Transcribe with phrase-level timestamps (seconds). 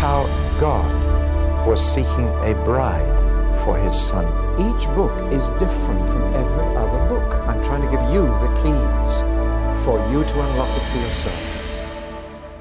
[0.00, 0.24] how
[0.58, 4.24] God was seeking a bride for his son.
[4.58, 7.34] Each book is different from every other book.
[7.46, 9.20] I'm trying to give you the keys
[9.84, 11.58] for you to unlock it for yourself.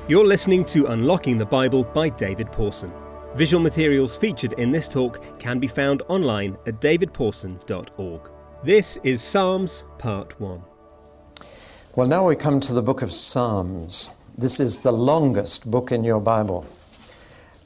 [0.09, 2.91] You're listening to Unlocking the Bible by David Pawson.
[3.36, 8.29] Visual materials featured in this talk can be found online at davidpawson.org.
[8.65, 10.61] This is Psalms Part 1.
[11.95, 14.09] Well, now we come to the book of Psalms.
[14.37, 16.66] This is the longest book in your Bible,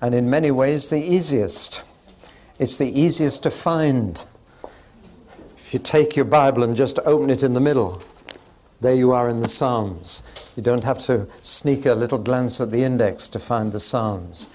[0.04, 1.82] and in many ways the easiest.
[2.60, 4.22] It's the easiest to find.
[5.58, 8.04] If you take your Bible and just open it in the middle,
[8.82, 10.22] there you are in the Psalms.
[10.58, 14.50] You don't have to sneak a little glance at the index to find the Psalms.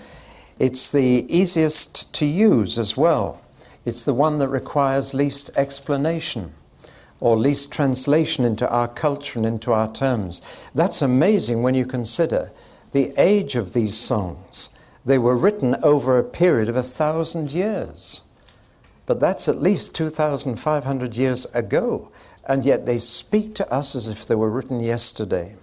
[0.59, 3.41] It's the easiest to use as well.
[3.87, 6.53] It's the one that requires least explanation
[7.21, 10.43] or least translation into our culture and into our terms.
[10.75, 12.53] That's amazing when you consider
[12.93, 14.69] the age of these songs.
[15.09, 18.25] They were written over a period of a thousand years.
[19.07, 22.13] But that's at least 2,500 years ago,
[22.47, 25.57] and yet they speak to us as if they were written yesterday.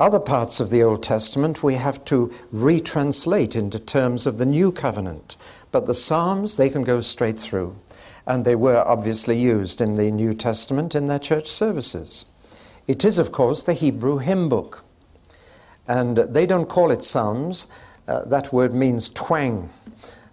[0.00, 4.72] Other parts of the Old Testament we have to retranslate into terms of the New
[4.72, 5.36] Covenant,
[5.70, 7.76] but the Psalms, they can go straight through
[8.26, 12.26] and they were obviously used in the New Testament in their church services.
[12.88, 14.84] It is, of course, the Hebrew hymn book.
[15.86, 17.68] And they don't call it psalms.
[18.08, 19.68] Uh, that word means twang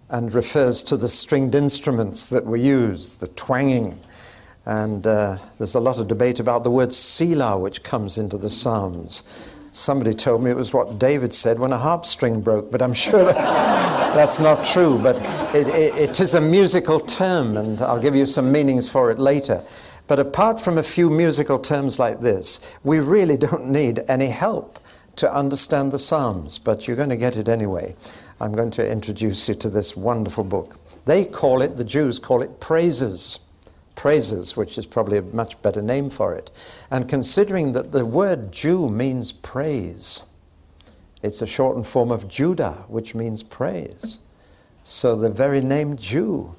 [0.09, 3.99] and refers to the stringed instruments that were used, the twanging.
[4.65, 8.49] And uh, there's a lot of debate about the word selah, which comes into the
[8.49, 9.51] Psalms.
[9.73, 12.93] Somebody told me it was what David said when a harp string broke, but I'm
[12.93, 14.97] sure that's, that's not true.
[14.97, 15.19] But
[15.53, 19.19] it, it, it is a musical term, and I'll give you some meanings for it
[19.19, 19.61] later.
[20.07, 24.79] But apart from a few musical terms like this, we really don't need any help
[25.17, 27.95] to understand the Psalms, but you're going to get it anyway.
[28.39, 30.77] I'm going to introduce you to this wonderful book.
[31.05, 33.39] They call it, the Jews call it praises
[33.95, 36.51] praises, which is probably a much better name for it.
[36.91, 40.23] And considering that the word Jew means praise,
[41.23, 44.19] it's a shortened form of Judah, which means praise.
[44.83, 46.55] So the very name Jew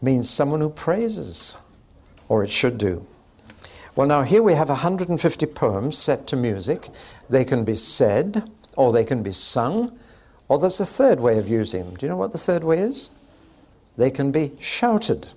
[0.00, 1.56] means someone who praises,
[2.28, 3.06] or it should do.
[3.94, 6.88] Well, now here we have 150 poems set to music.
[7.28, 9.98] They can be said, or they can be sung,
[10.48, 11.96] or there's a third way of using them.
[11.96, 13.10] Do you know what the third way is?
[13.96, 15.28] They can be shouted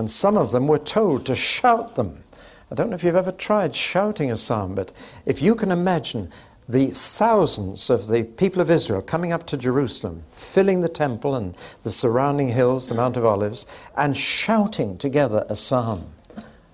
[0.00, 2.24] and some of them were told to shout them.
[2.70, 4.94] I don't know if you've ever tried shouting a psalm, but
[5.26, 6.30] if you can imagine
[6.66, 11.54] the thousands of the people of Israel coming up to Jerusalem, filling the temple and
[11.82, 16.06] the surrounding hills, the Mount of Olives, and shouting together a psalm.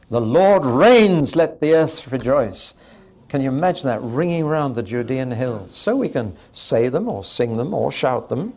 [0.09, 2.75] The Lord reigns, let the earth rejoice.
[3.29, 5.75] Can you imagine that ringing around the Judean hills?
[5.75, 8.55] So we can say them or sing them or shout them,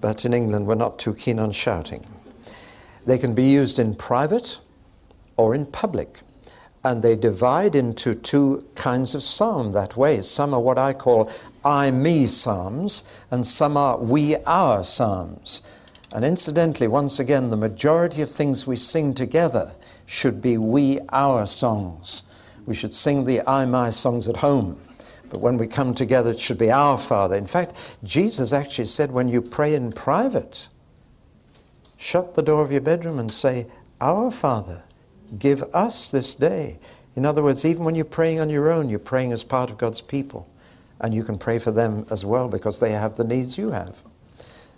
[0.00, 2.06] but in England we're not too keen on shouting.
[3.04, 4.60] They can be used in private
[5.36, 6.20] or in public.
[6.84, 10.22] And they divide into two kinds of psalm that way.
[10.22, 11.30] Some are what I call
[11.64, 15.62] I me psalms, and some are we our psalms.
[16.14, 19.72] And incidentally, once again, the majority of things we sing together
[20.10, 22.24] should be we our songs.
[22.66, 24.76] We should sing the I my songs at home.
[25.28, 27.36] But when we come together, it should be our Father.
[27.36, 30.68] In fact, Jesus actually said when you pray in private,
[31.96, 33.68] shut the door of your bedroom and say,
[34.00, 34.82] Our Father,
[35.38, 36.80] give us this day.
[37.14, 39.78] In other words, even when you're praying on your own, you're praying as part of
[39.78, 40.50] God's people.
[41.00, 44.02] And you can pray for them as well because they have the needs you have.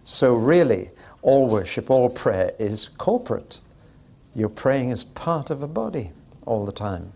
[0.04, 0.90] So, really,
[1.22, 3.62] all worship, all prayer is corporate.
[4.34, 6.10] You're praying as part of a body
[6.46, 7.12] all the time.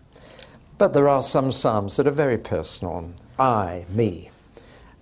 [0.77, 4.29] But there are some Psalms that are very personal I, me.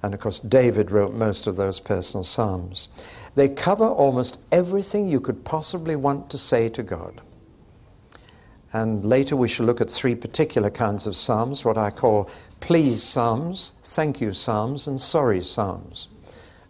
[0.02, 2.88] And of course, David wrote most of those personal Psalms.
[3.36, 7.22] They cover almost everything you could possibly want to say to God.
[8.72, 13.02] And later we shall look at three particular kinds of psalms, what I call please
[13.02, 16.10] psalms, thank you psalms, and sorry psalms.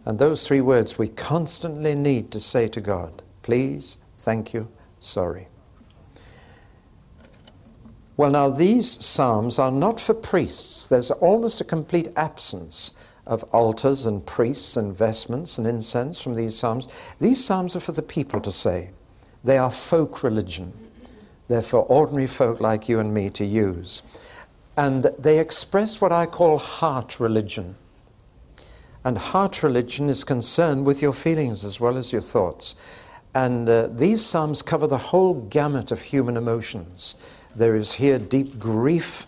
[0.04, 4.68] And those three words we constantly need to say to God please, thank you,
[5.00, 5.48] sorry.
[8.16, 10.88] Well, now, these psalms are not for priests.
[10.88, 12.92] There's almost a complete absence
[13.26, 16.88] of altars and priests and vestments and incense from these psalms.
[17.20, 18.90] These psalms are for the people to say.
[19.44, 20.72] They are folk religion.
[21.48, 24.02] They're for ordinary folk like you and me to use.
[24.76, 27.76] And they express what I call heart religion.
[29.04, 32.74] And heart religion is concerned with your feelings as well as your thoughts.
[33.36, 37.16] And uh, these psalms cover the whole gamut of human emotions.
[37.54, 39.26] There is here deep grief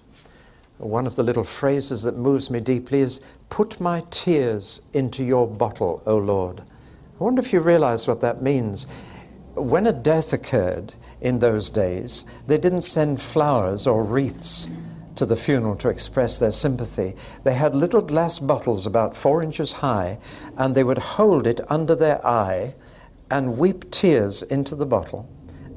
[0.78, 3.20] one of the little phrases that moves me deeply is,
[3.50, 6.60] Put my tears into your bottle, O Lord.
[6.60, 8.86] I wonder if you realize what that means.
[9.54, 14.70] When a death occurred in those days, they didn't send flowers or wreaths
[15.16, 17.16] to the funeral to express their sympathy.
[17.42, 20.20] They had little glass bottles about four inches high,
[20.56, 22.74] and they would hold it under their eye
[23.30, 25.28] and weep tears into the bottle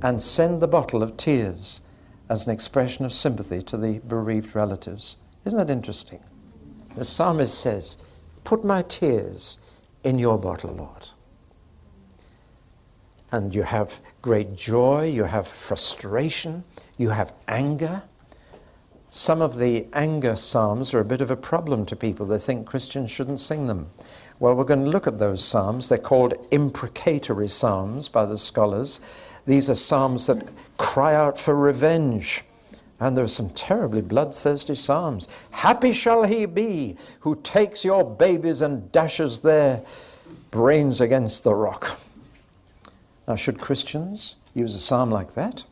[0.02, 1.82] and send the bottle of tears
[2.30, 5.18] as an expression of sympathy to the bereaved relatives.
[5.46, 6.20] Isn't that interesting?
[6.96, 7.98] The psalmist says,
[8.44, 9.60] Put my tears
[10.04, 11.08] in your bottle, Lord.
[13.32, 16.64] And you have great joy, you have frustration,
[16.98, 18.04] you have anger.
[19.10, 22.26] Some of the anger psalms are a bit of a problem to people.
[22.26, 23.90] They think Christians shouldn't sing them.
[24.42, 25.88] Well, we're going to look at those psalms.
[25.88, 29.00] They're called imprecatory psalms by the scholars.
[29.46, 30.50] These are psalms that
[30.80, 32.44] cry out for revenge.
[33.00, 35.28] And there are some terribly bloodthirsty psalms.
[35.52, 39.84] Happy shall he be who takes your babies and dashes their
[40.50, 42.00] brains against the rock.
[43.28, 45.66] Now, should Christians use a psalm like that?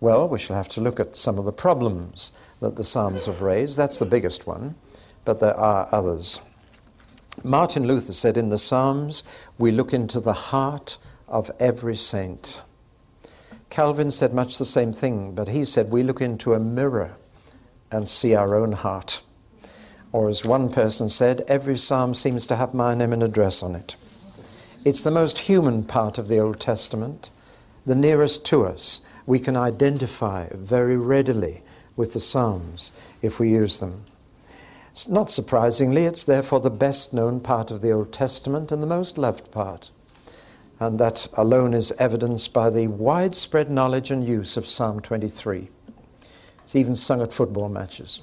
[0.00, 3.42] Well, we shall have to look at some of the problems that the Psalms have
[3.42, 3.76] raised.
[3.76, 4.74] That's the biggest one,
[5.26, 6.40] but there are others.
[7.44, 9.22] Martin Luther said in the Psalms,
[9.58, 10.98] we look into the heart
[11.28, 12.62] of every saint.
[13.70, 17.16] Calvin said much the same thing, but he said we look into a mirror
[17.90, 19.22] and see our own heart.
[20.10, 23.74] Or, as one person said, every psalm seems to have my name and address on
[23.74, 23.96] it.
[24.84, 27.30] It's the most human part of the Old Testament,
[27.84, 29.02] the nearest to us.
[29.26, 31.62] We can identify very readily
[31.94, 34.06] with the Psalms if we use them.
[35.08, 39.18] Not surprisingly, it's therefore the best known part of the Old Testament and the most
[39.18, 39.90] loved part
[40.80, 45.68] and that alone is evidenced by the widespread knowledge and use of Psalm 23.
[46.62, 48.22] It's even sung at football matches.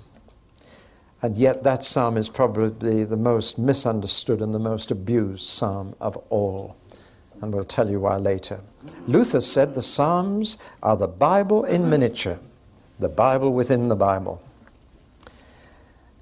[1.21, 6.15] And yet, that psalm is probably the most misunderstood and the most abused psalm of
[6.29, 6.77] all.
[7.41, 8.61] And we'll tell you why later.
[9.07, 12.39] Luther said the Psalms are the Bible in miniature,
[12.99, 14.41] the Bible within the Bible.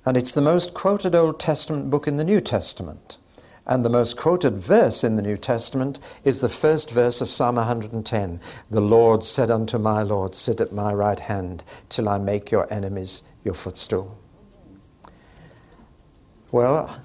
[0.05, 3.17] And it's the most quoted Old Testament book in the New Testament.
[3.65, 7.55] And the most quoted verse in the New Testament is the first verse of Psalm
[7.55, 12.51] 110 The Lord said unto my Lord, Sit at my right hand till I make
[12.51, 14.17] your enemies your footstool.
[16.51, 17.01] Well,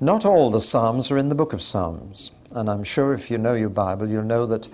[0.00, 2.30] not all the Psalms are in the book of Psalms.
[2.52, 4.68] And I'm sure if you know your Bible, you'll know that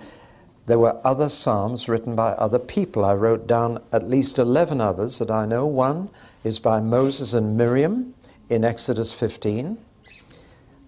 [0.67, 3.03] there were other Psalms written by other people.
[3.03, 5.65] I wrote down at least 11 others that I know.
[5.65, 6.09] One
[6.43, 8.13] is by Moses and Miriam
[8.49, 9.77] in Exodus 15.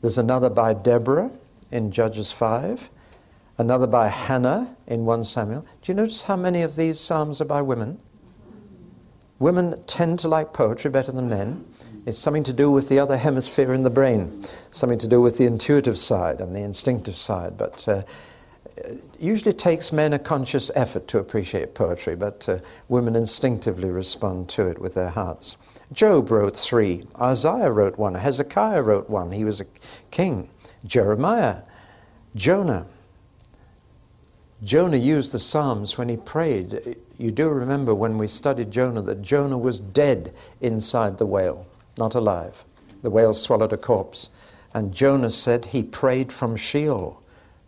[0.01, 1.31] There's another by Deborah
[1.71, 2.89] in Judges 5,
[3.57, 5.65] another by Hannah in 1 Samuel.
[5.81, 7.99] Do you notice how many of these psalms are by women?
[9.39, 11.65] Women tend to like poetry better than men.
[12.05, 15.37] It's something to do with the other hemisphere in the brain, something to do with
[15.37, 17.57] the intuitive side and the instinctive side.
[17.57, 18.03] But uh,
[19.19, 22.57] usually takes men a conscious effort to appreciate poetry, but uh,
[22.87, 25.57] women instinctively respond to it with their hearts.
[25.91, 29.65] Job wrote three, Isaiah wrote one, Hezekiah wrote one, he was a
[30.09, 30.49] king,
[30.85, 31.63] Jeremiah,
[32.35, 32.87] Jonah.
[34.63, 36.95] Jonah used the Psalms when he prayed.
[37.17, 41.65] You do remember when we studied Jonah that Jonah was dead inside the whale,
[41.97, 42.63] not alive.
[43.01, 44.29] The whale swallowed a corpse.
[44.73, 47.20] And Jonah said he prayed from Sheol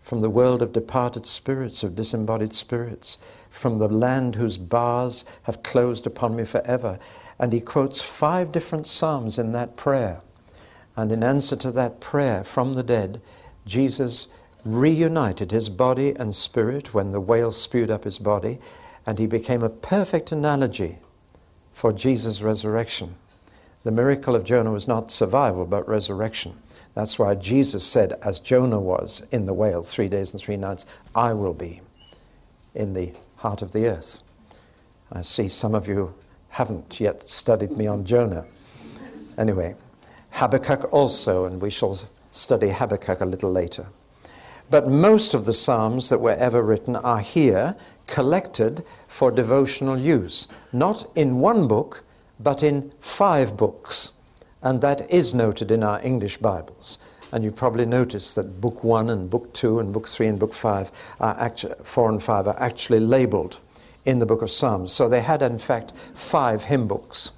[0.03, 3.17] from the world of departed spirits, of disembodied spirits,
[3.49, 6.99] from the land whose bars have closed upon me forever.
[7.39, 10.19] And he quotes five different Psalms in that prayer.
[10.97, 13.21] And in answer to that prayer from the dead,
[13.65, 14.27] Jesus
[14.65, 18.59] reunited his body and spirit when the whale spewed up his body,
[19.05, 20.99] and he became a perfect analogy
[21.71, 23.15] for Jesus' resurrection.
[23.85, 26.55] The miracle of Jonah was not survival, but resurrection.
[26.95, 30.85] That's why Jesus said, as Jonah was in the whale three days and three nights,
[31.15, 31.81] I will be
[32.75, 34.19] in the heart of the earth.
[35.11, 36.13] I see some of you
[36.49, 38.45] haven't yet studied me on Jonah.
[39.37, 39.75] Anyway,
[40.31, 41.97] Habakkuk also, and we shall
[42.31, 43.87] study Habakkuk a little later.
[44.69, 47.75] But most of the Psalms that were ever written are here
[48.07, 52.03] collected for devotional use, not in one book,
[52.39, 54.13] but in five books
[54.63, 56.97] and that is noted in our English Bibles.
[57.31, 60.53] And you probably noticed that Book 1 and Book 2 and Book 3 and Book
[60.53, 63.59] 5, are actu- 4 and 5, are actually labeled
[64.05, 64.91] in the book of Psalms.
[64.91, 67.31] So they had, in fact, five hymn books,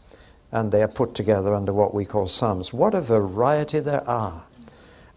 [0.52, 2.74] and they are put together under what we call Psalms.
[2.74, 4.44] What a variety there are!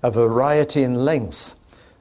[0.03, 1.57] A variety in length.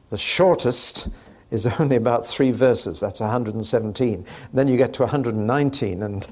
[0.10, 1.10] The shortest
[1.50, 4.26] is only about three verses, that's 117.
[4.54, 6.28] Then you get to 119, and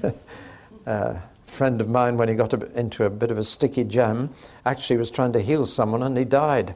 [0.86, 1.14] uh,
[1.46, 4.30] friend of mine, when he got a, into a bit of a sticky jam,
[4.64, 6.74] actually was trying to heal someone and he died.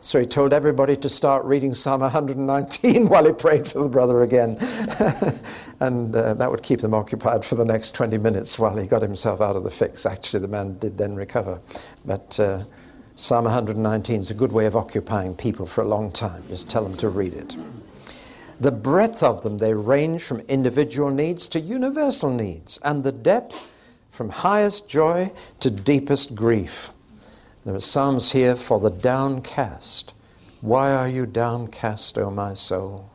[0.00, 4.22] So he told everybody to start reading Psalm 119 while he prayed for the brother
[4.22, 4.50] again.
[5.80, 9.02] and uh, that would keep them occupied for the next 20 minutes while he got
[9.02, 10.06] himself out of the fix.
[10.06, 11.60] Actually, the man did then recover.
[12.04, 12.64] But uh,
[13.16, 16.44] Psalm 119 is a good way of occupying people for a long time.
[16.48, 17.56] Just tell them to read it.
[18.60, 23.72] The breadth of them, they range from individual needs to universal needs, and the depth
[24.18, 26.90] from highest joy to deepest grief.
[27.64, 30.12] There are psalms here for the downcast.
[30.60, 33.12] Why are you downcast, O my soul?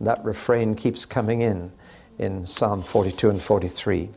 [0.00, 1.72] That refrain keeps coming in
[2.16, 4.08] in Psalm 42 and 43.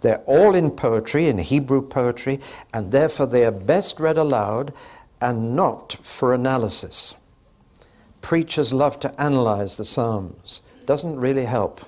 [0.00, 2.40] They're all in poetry, in Hebrew poetry,
[2.74, 4.74] and therefore they are best read aloud
[5.20, 7.14] and not for analysis.
[8.20, 10.60] Preachers love to analyze the Psalms.
[10.86, 11.82] Doesn't really help.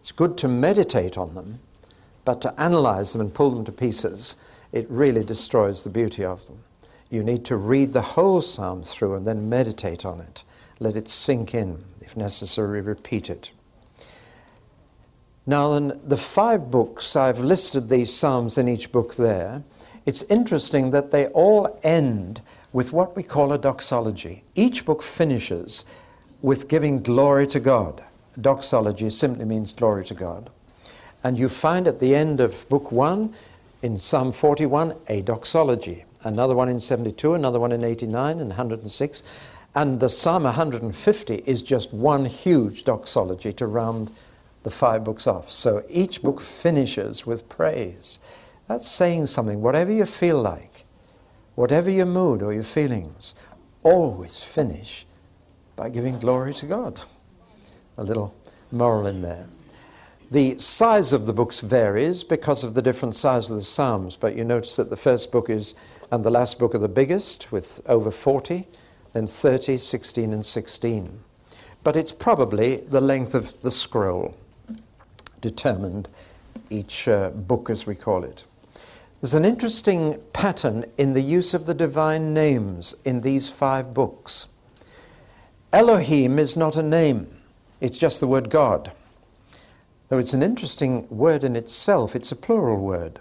[0.00, 1.60] It's good to meditate on them,
[2.24, 4.36] but to analyze them and pull them to pieces,
[4.72, 6.58] it really destroys the beauty of them.
[7.10, 10.44] You need to read the whole psalm through and then meditate on it.
[10.78, 11.84] Let it sink in.
[12.00, 13.52] If necessary, repeat it.
[15.46, 19.64] Now, then, the five books, I've listed these psalms in each book there.
[20.06, 22.40] It's interesting that they all end
[22.72, 24.44] with what we call a doxology.
[24.54, 25.84] Each book finishes
[26.40, 28.04] with giving glory to God.
[28.40, 30.50] Doxology simply means glory to God.
[31.22, 33.34] And you find at the end of book one,
[33.82, 39.22] in Psalm 41, a doxology another one in 72, another one in 89 and 106.
[39.74, 44.12] And the Psalm 150 is just one huge doxology to round
[44.62, 45.48] the five books off.
[45.48, 48.18] So each book finishes with praise.
[48.66, 49.62] That's saying something.
[49.62, 50.84] Whatever you feel like,
[51.54, 53.34] whatever your mood or your feelings,
[53.82, 55.06] always finish
[55.76, 57.00] by giving glory to God.
[57.96, 58.34] A little
[58.70, 59.46] moral in there.
[60.30, 64.36] The size of the books varies because of the different size of the Psalms, but
[64.36, 65.74] you notice that the first book is
[66.12, 68.68] and the last book are the biggest with over 40,
[69.12, 71.20] then 30, 16, and 16.
[71.82, 74.36] But it's probably the length of the scroll
[75.40, 76.08] determined
[76.68, 78.44] each uh, book, as we call it.
[79.20, 84.46] There's an interesting pattern in the use of the divine names in these five books.
[85.72, 87.26] Elohim is not a name,
[87.80, 88.92] it's just the word God.
[90.10, 93.20] Though it's an interesting word in itself, it's a plural word.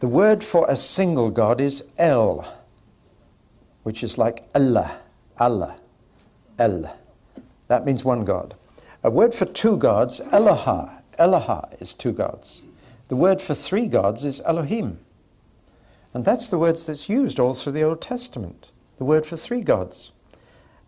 [0.00, 2.44] The word for a single God is El,
[3.84, 4.98] which is like Allah,
[5.38, 5.76] Allah,
[6.58, 6.92] El.
[7.68, 8.56] That means one God.
[9.04, 12.64] A word for two gods, Eloha, Eloha is two gods.
[13.06, 14.98] The word for three gods is Elohim.
[16.12, 19.60] And that's the words that's used all through the Old Testament, the word for three
[19.60, 20.10] gods.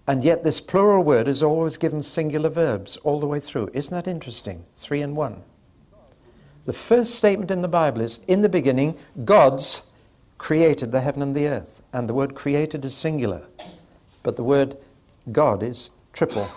[0.08, 3.68] And yet this plural word is always given singular verbs all the way through.
[3.74, 4.64] Isn't that interesting?
[4.74, 5.42] Three and one.
[6.64, 8.96] The first statement in the Bible is In the beginning,
[9.26, 9.82] God's
[10.38, 11.82] created the heaven and the earth.
[11.92, 13.42] And the word created is singular,
[14.22, 14.78] but the word
[15.30, 16.48] God is triple.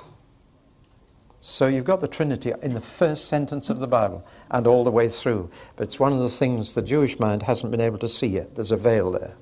[1.42, 4.92] So you've got the Trinity in the first sentence of the Bible and all the
[4.92, 5.50] way through.
[5.76, 8.56] But it's one of the things the Jewish mind hasn't been able to see yet.
[8.56, 9.36] There's a veil there.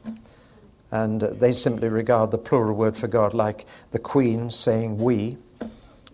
[0.91, 5.37] And they simply regard the plural word for God like the Queen saying we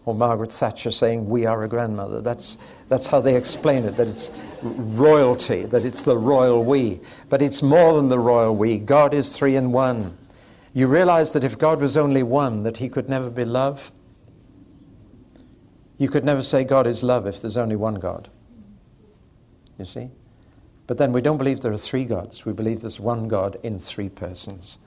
[0.05, 2.22] or Margaret Thatcher saying, We are a grandmother.
[2.22, 2.58] That's,
[2.89, 7.00] that's how they explain it, that it's royalty, that it's the royal we.
[7.29, 8.77] But it's more than the royal we.
[8.77, 10.17] God is three in one.
[10.74, 13.91] You realize that if God was only one, that he could never be love?
[15.98, 18.29] You could never say God is love if there's only one God.
[19.79, 20.10] You see?
[20.88, 22.46] But then we don't believe there are three gods.
[22.46, 24.77] We believe there's one God in three persons.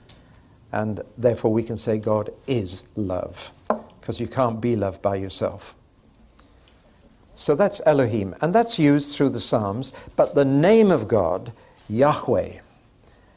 [0.71, 3.51] And therefore we can say God is love
[3.99, 5.75] because you can't be loved by yourself.
[7.35, 11.53] So that's Elohim, and that's used through the Psalms, but the name of God,
[11.87, 12.59] Yahweh.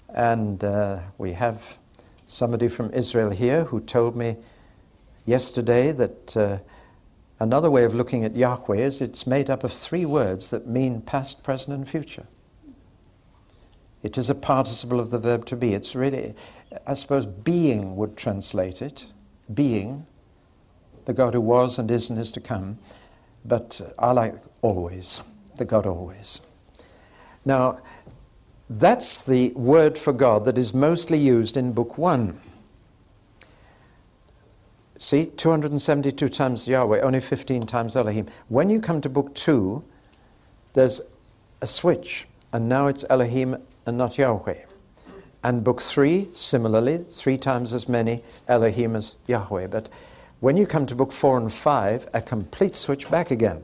[0.08, 1.78] And uh, we have
[2.26, 4.38] somebody from Israel here who told me
[5.24, 6.58] yesterday that uh,
[7.38, 11.00] another way of looking at Yahweh is it's made up of three words that mean
[11.00, 12.26] past, present, and future.
[14.02, 15.74] It is a participle of the verb to be.
[15.74, 16.34] It's really,
[16.86, 19.06] I suppose, being would translate it.
[19.52, 20.06] Being
[21.04, 22.78] the God who was and is and is to come,
[23.44, 25.22] but I like always,
[25.56, 26.40] the God always.
[27.44, 27.80] Now,
[28.70, 32.40] that's the word for God that is mostly used in Book 1.
[34.98, 38.28] See, 272 times Yahweh, only 15 times Elohim.
[38.48, 39.82] When you come to Book 2,
[40.74, 41.00] there's
[41.60, 44.64] a switch, and now it's Elohim and not Yahweh.
[45.44, 49.66] And Book 3, similarly, three times as many Elohim as Yahweh.
[49.66, 49.88] But
[50.40, 53.62] when you come to book four and five, a complete switch back again.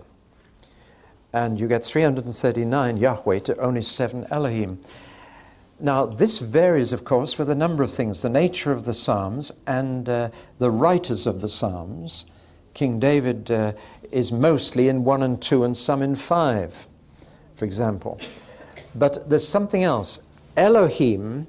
[1.32, 4.80] and you get 339 Yahweh to only seven Elohim.
[5.80, 9.52] Now, this varies, of course, with a number of things the nature of the Psalms
[9.66, 12.26] and uh, the writers of the Psalms.
[12.74, 13.72] King David uh,
[14.10, 16.86] is mostly in 1 and 2 and some in 5,
[17.54, 18.20] for example.
[18.94, 20.20] But there's something else.
[20.56, 21.46] Elohim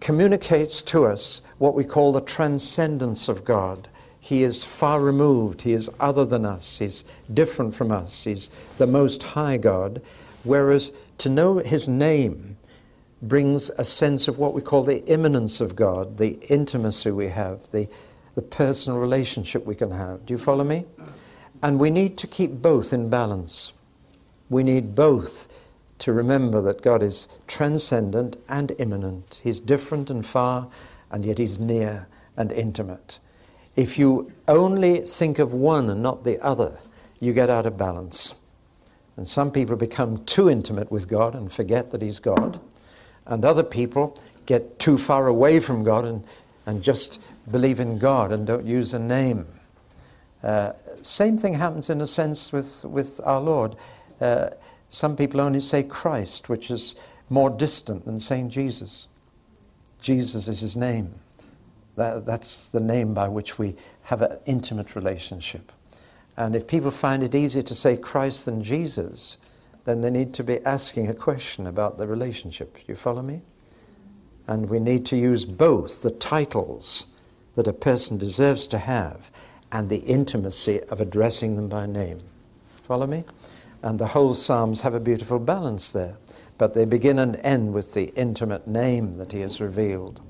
[0.00, 3.88] communicates to us what we call the transcendence of God.
[4.20, 8.48] He is far removed, He is other than us, He's different from us, He's
[8.78, 10.02] the most high God.
[10.42, 12.56] Whereas to know His name
[13.22, 17.62] brings a sense of what we call the immanence of God, the intimacy we have,
[17.70, 17.88] the,
[18.34, 20.26] the personal relationship we can have.
[20.26, 20.84] Do you follow me?
[21.62, 23.72] And we need to keep both in balance.
[24.50, 25.62] We need both
[25.98, 29.40] to remember that God is transcendent and immanent.
[29.42, 30.68] He's different and far,
[31.10, 33.18] and yet He's near and intimate.
[33.76, 36.78] If you only think of one and not the other,
[37.20, 38.40] you get out of balance.
[39.16, 42.60] And some people become too intimate with God and forget that He's God.
[43.26, 46.24] And other people get too far away from God and,
[46.66, 49.46] and just believe in God and don't use a name.
[50.42, 50.72] Uh,
[51.02, 53.76] same thing happens in a sense with, with our Lord.
[54.20, 54.50] Uh,
[54.96, 56.94] some people only say Christ, which is
[57.28, 59.08] more distant than saying Jesus.
[60.00, 61.12] Jesus is his name.
[61.96, 63.74] That, that's the name by which we
[64.04, 65.70] have an intimate relationship.
[66.38, 69.36] And if people find it easier to say Christ than Jesus,
[69.84, 72.76] then they need to be asking a question about the relationship.
[72.76, 73.42] Do you follow me?
[74.48, 77.06] And we need to use both the titles
[77.54, 79.30] that a person deserves to have
[79.70, 82.20] and the intimacy of addressing them by name.
[82.80, 83.24] Follow me?
[83.82, 86.16] And the whole Psalms have a beautiful balance there.
[86.58, 90.20] But they begin and end with the intimate name that he has revealed.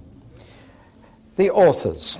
[1.36, 2.18] The authors.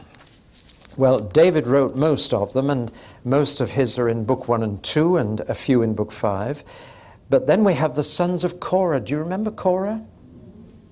[0.97, 2.90] Well, David wrote most of them, and
[3.25, 6.62] most of his are in Book 1 and 2, and a few in Book 5.
[7.28, 9.00] But then we have the sons of Korah.
[9.00, 10.04] Do you remember Korah?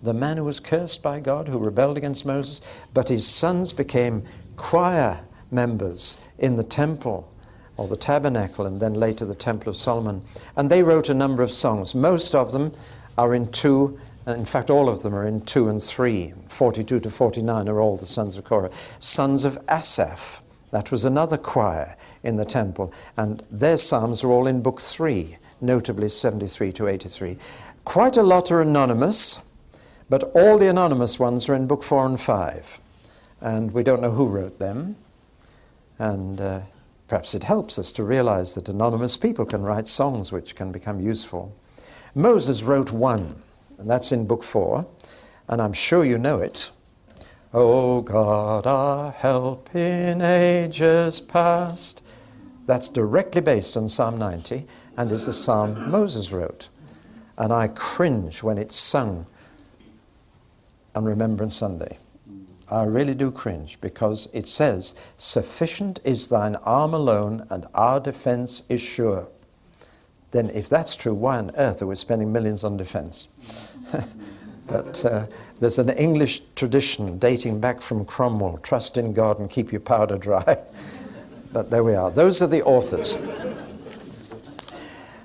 [0.02, 2.60] The man who was cursed by God, who rebelled against Moses.
[2.92, 4.24] But his sons became
[4.56, 5.20] choir
[5.50, 7.33] members in the temple
[7.76, 10.22] or the tabernacle, and then later the Temple of Solomon.
[10.56, 11.94] And they wrote a number of songs.
[11.94, 12.72] Most of them
[13.18, 16.32] are in two, in fact, all of them are in two and three.
[16.48, 18.70] 42 to 49 are all the sons of Korah.
[18.98, 24.46] Sons of Asaph, that was another choir in the temple, and their psalms are all
[24.46, 27.38] in book three, notably 73 to 83.
[27.84, 29.42] Quite a lot are anonymous,
[30.08, 32.80] but all the anonymous ones are in book four and five.
[33.40, 34.96] And we don't know who wrote them.
[35.98, 36.60] And uh,
[37.08, 41.00] Perhaps it helps us to realize that anonymous people can write songs which can become
[41.00, 41.54] useful.
[42.14, 43.42] Moses wrote one,
[43.78, 44.86] and that's in Book 4,
[45.48, 46.70] and I'm sure you know it.
[47.52, 52.02] O God, our help in ages past.
[52.66, 56.68] That's directly based on Psalm 90 and is the psalm Moses wrote.
[57.36, 59.26] And I cringe when it's sung
[60.94, 61.98] on Remembrance Sunday.
[62.74, 68.64] I really do cringe because it says, Sufficient is thine arm alone, and our defense
[68.68, 69.28] is sure.
[70.32, 73.28] Then, if that's true, why on earth are we spending millions on defense?
[74.66, 75.26] but uh,
[75.60, 80.18] there's an English tradition dating back from Cromwell trust in God and keep your powder
[80.18, 80.56] dry.
[81.52, 82.10] but there we are.
[82.10, 83.16] Those are the authors.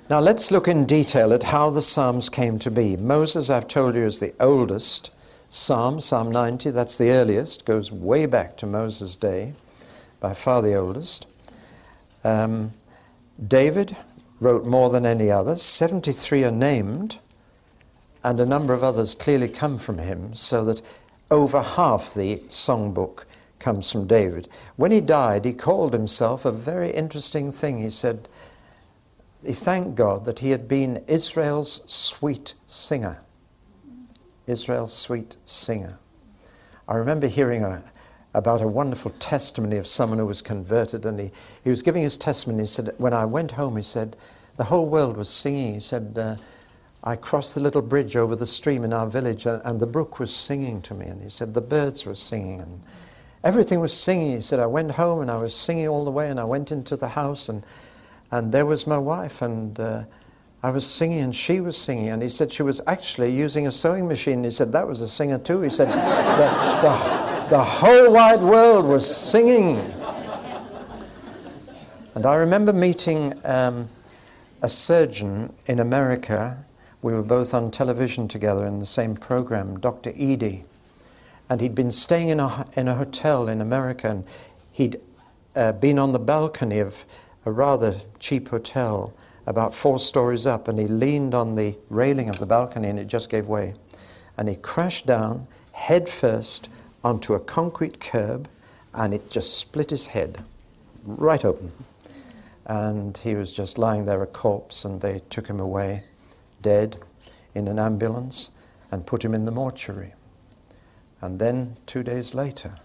[0.08, 2.96] Now, let's look in detail at how the Psalms came to be.
[2.96, 5.10] Moses, I've told you, is the oldest
[5.50, 9.52] psalm, Psalm 90, that's the earliest, goes way back to Moses' day,
[10.20, 11.26] by far the oldest.
[12.22, 12.70] Um,
[13.46, 13.96] David
[14.38, 15.56] wrote more than any other.
[15.56, 17.18] 73 are named,
[18.22, 20.82] and a number of others clearly come from him, so that
[21.32, 23.24] over half the songbook
[23.58, 24.48] comes from David.
[24.76, 27.78] When he died, he called himself a very interesting thing.
[27.78, 28.28] He said,
[29.44, 33.20] he thanked God that he had been Israel's sweet singer.
[34.50, 35.98] Israel's sweet singer.
[36.88, 37.82] I remember hearing a,
[38.34, 41.30] about a wonderful testimony of someone who was converted, and he,
[41.64, 42.64] he was giving his testimony.
[42.64, 44.16] He said, When I went home, he said,
[44.60, 45.72] the whole world was singing.
[45.72, 46.36] He said, uh,
[47.02, 50.18] I crossed the little bridge over the stream in our village, and, and the brook
[50.18, 51.06] was singing to me.
[51.06, 52.82] And he said, The birds were singing, and
[53.42, 54.32] everything was singing.
[54.32, 56.70] He said, I went home and I was singing all the way, and I went
[56.72, 57.64] into the house, and,
[58.30, 60.04] and there was my wife, and uh,
[60.62, 62.08] I was singing and she was singing.
[62.10, 64.44] And he said she was actually using a sewing machine.
[64.44, 65.62] He said that was a singer too.
[65.62, 65.94] He said the,
[66.82, 69.78] the, the whole wide world was singing.
[72.14, 73.88] And I remember meeting um,
[74.60, 76.62] a surgeon in America.
[77.02, 80.12] We were both on television together in the same program, Dr.
[80.14, 80.64] Eady.
[81.48, 84.24] And he'd been staying in a, in a hotel in America, and
[84.70, 85.00] he'd
[85.56, 87.06] uh, been on the balcony of
[87.46, 89.14] a rather cheap hotel
[89.50, 93.08] about four stories up, and he leaned on the railing of the balcony and it
[93.08, 93.74] just gave way.
[94.38, 96.68] And he crashed down head first
[97.02, 98.48] onto a concrete curb,
[98.94, 100.44] and it just split his head
[101.04, 101.72] right open.
[102.66, 106.04] And he was just lying there, a corpse, and they took him away,
[106.62, 106.98] dead,
[107.52, 108.52] in an ambulance,
[108.92, 110.14] and put him in the mortuary.
[111.20, 112.76] And then, two days later,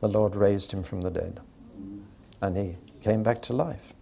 [0.00, 1.40] the Lord raised him from the dead.
[2.40, 3.94] And he came back to life.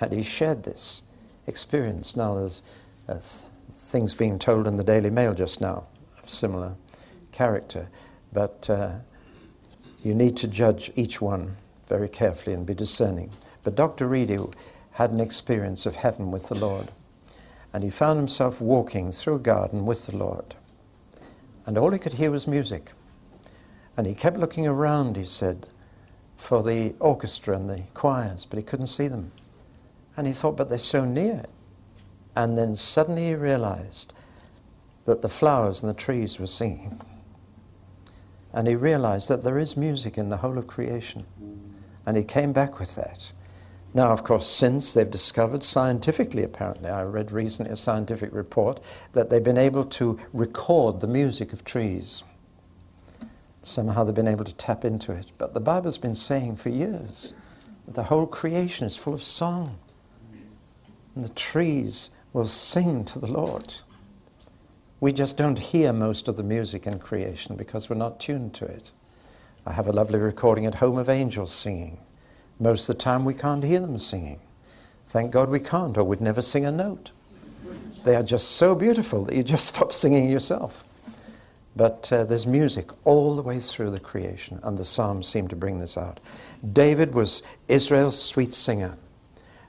[0.00, 1.02] And he shared this
[1.46, 2.16] experience.
[2.16, 2.62] Now, there's
[3.08, 5.86] uh, th- things being told in the Daily Mail just now
[6.22, 6.74] of similar
[7.32, 7.88] character.
[8.32, 8.94] But uh,
[10.02, 11.52] you need to judge each one
[11.86, 13.30] very carefully and be discerning.
[13.62, 14.06] But Dr.
[14.06, 14.38] Reedy
[14.92, 16.90] had an experience of heaven with the Lord.
[17.72, 20.54] And he found himself walking through a garden with the Lord.
[21.66, 22.92] And all he could hear was music.
[23.96, 25.68] And he kept looking around, he said,
[26.36, 29.32] for the orchestra and the choirs, but he couldn't see them.
[30.16, 31.44] And he thought, but they're so near.
[32.36, 34.12] And then suddenly he realized
[35.04, 37.00] that the flowers and the trees were singing.
[38.52, 41.26] And he realized that there is music in the whole of creation.
[42.06, 43.32] And he came back with that.
[43.92, 48.80] Now, of course, since they've discovered scientifically, apparently, I read recently a scientific report
[49.12, 52.24] that they've been able to record the music of trees.
[53.62, 55.26] Somehow they've been able to tap into it.
[55.38, 57.34] But the Bible's been saying for years
[57.86, 59.78] that the whole creation is full of song.
[61.14, 63.74] And the trees will sing to the Lord.
[65.00, 68.64] We just don't hear most of the music in creation because we're not tuned to
[68.64, 68.92] it.
[69.66, 71.98] I have a lovely recording at home of angels singing.
[72.58, 74.40] Most of the time, we can't hear them singing.
[75.04, 77.12] Thank God we can't, or we'd never sing a note.
[78.04, 80.84] They are just so beautiful that you just stop singing yourself.
[81.76, 85.56] But uh, there's music all the way through the creation, and the Psalms seem to
[85.56, 86.20] bring this out.
[86.72, 88.96] David was Israel's sweet singer,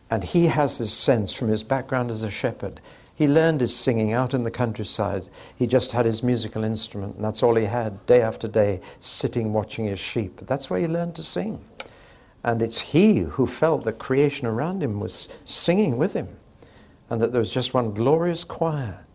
[0.09, 2.79] and he has this sense from his background as a shepherd.
[3.15, 5.29] He learned his singing out in the countryside.
[5.57, 9.53] He just had his musical instrument, and that's all he had, day after day, sitting
[9.53, 10.41] watching his sheep.
[10.41, 11.63] That's where he learned to sing.
[12.43, 16.27] And it's he who felt that creation around him was singing with him,
[17.09, 19.05] and that there was just one glorious choir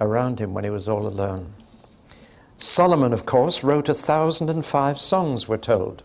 [0.00, 1.52] around him when he was all alone.
[2.58, 6.02] Solomon, of course, wrote a thousand and five songs, we're told,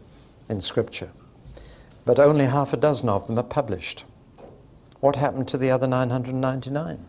[0.50, 1.12] in Scripture,
[2.04, 4.06] but only half a dozen of them are published.
[5.04, 7.06] What happened to the other 999?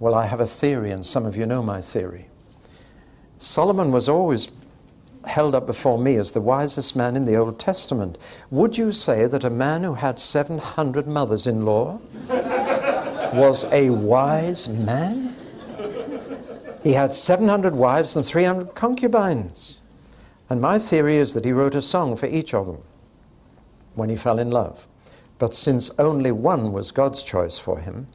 [0.00, 2.30] Well, I have a theory, and some of you know my theory.
[3.36, 4.50] Solomon was always
[5.26, 8.16] held up before me as the wisest man in the Old Testament.
[8.50, 12.00] Would you say that a man who had 700 mothers in law
[13.34, 15.34] was a wise man?
[16.82, 19.80] He had 700 wives and 300 concubines.
[20.48, 22.78] And my theory is that he wrote a song for each of them
[23.96, 24.88] when he fell in love.
[25.38, 28.08] But since only one was God's choice for him,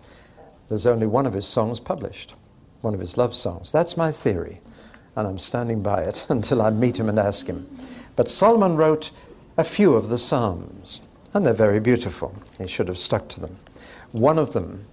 [0.69, 2.35] there's only one of his songs published,
[2.81, 3.71] one of his love songs.
[3.71, 4.61] That's my theory,
[5.15, 7.67] and I'm standing by it until I meet him and ask him.
[8.15, 9.11] But Solomon wrote
[9.57, 11.01] a few of the Psalms,
[11.33, 12.35] and they're very beautiful.
[12.57, 13.57] He should have stuck to them.
[14.11, 14.85] One of them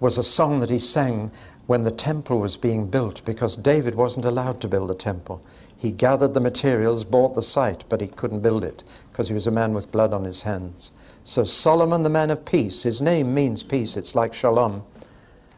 [0.00, 1.30] was a song that he sang
[1.66, 5.42] when the temple was being built because David wasn't allowed to build a temple.
[5.76, 9.46] He gathered the materials, bought the site, but he couldn't build it because he was
[9.46, 10.90] a man with blood on his hands.
[11.30, 14.82] So Solomon, the man of peace, his name means peace, it's like shalom.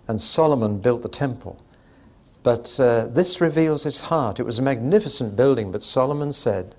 [0.06, 1.56] And Solomon built the temple.
[2.42, 4.38] But uh, this reveals his heart.
[4.38, 6.74] It was a magnificent building, but Solomon said,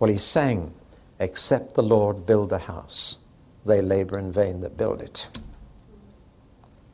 [0.00, 0.74] well, he sang,
[1.20, 3.18] Except the Lord build a house,
[3.64, 5.28] they labor in vain that build it.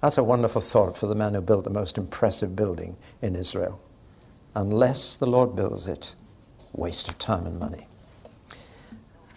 [0.02, 3.80] That's a wonderful thought for the man who built the most impressive building in Israel.
[4.54, 6.14] Unless the Lord builds it,
[6.74, 7.86] waste of time and money.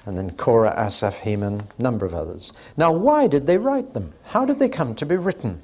[0.05, 2.53] And then Korah, Asaph, Heman, number of others.
[2.77, 4.13] Now, why did they write them?
[4.25, 5.63] How did they come to be written?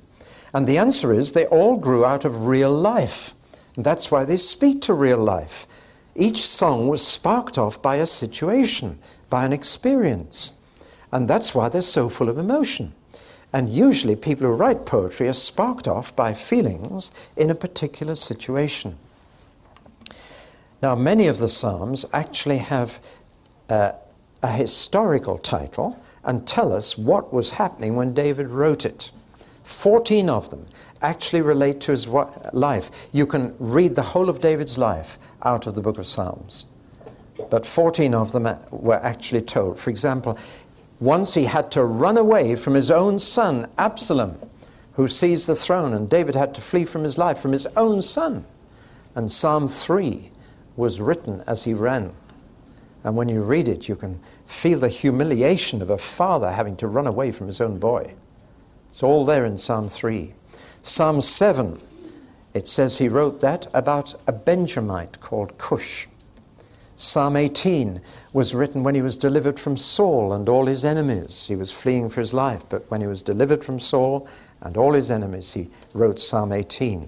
[0.53, 3.33] And the answer is they all grew out of real life.
[3.75, 5.67] And that's why they speak to real life.
[6.15, 8.99] Each song was sparked off by a situation,
[9.29, 10.53] by an experience.
[11.11, 12.93] And that's why they're so full of emotion.
[13.53, 18.97] And usually, people who write poetry are sparked off by feelings in a particular situation.
[20.81, 22.99] Now, many of the Psalms actually have
[23.69, 23.91] uh,
[24.43, 29.11] a historical title and tell us what was happening when David wrote it.
[29.63, 30.65] 14 of them
[31.01, 33.09] actually relate to his life.
[33.11, 36.67] You can read the whole of David's life out of the book of Psalms.
[37.49, 39.79] But 14 of them uh, were actually told.
[39.79, 40.37] For example,
[40.99, 44.37] once he had to run away from his own son, Absalom,
[44.93, 48.01] who seized the throne, and David had to flee from his life from his own
[48.01, 48.45] son.
[49.15, 50.29] And Psalm 3
[50.75, 52.13] was written as he ran.
[53.03, 56.87] And when you read it, you can feel the humiliation of a father having to
[56.87, 58.13] run away from his own boy.
[58.89, 60.33] It's all there in Psalm 3.
[60.81, 61.79] Psalm 7,
[62.53, 66.07] it says he wrote that about a Benjamite called Cush.
[66.95, 67.99] Psalm 18
[68.31, 71.47] was written when he was delivered from Saul and all his enemies.
[71.47, 74.27] He was fleeing for his life, but when he was delivered from Saul
[74.61, 77.07] and all his enemies, he wrote Psalm 18.